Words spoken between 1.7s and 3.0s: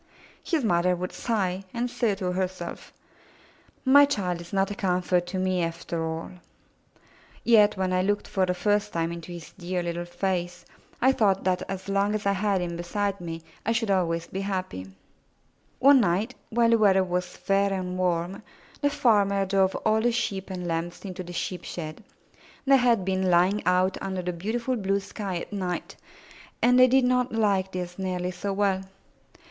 and say to herself,